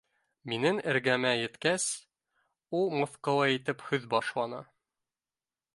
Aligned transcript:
Минең 0.51 0.77
эргәмә 0.93 1.33
еткәс, 1.41 1.85
ул 2.79 2.91
мыҫҡыллы 3.03 3.53
итеп 3.59 3.87
һүҙ 3.91 4.13
башланы: 4.17 4.65